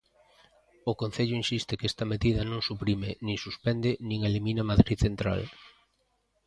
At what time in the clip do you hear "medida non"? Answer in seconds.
2.13-2.61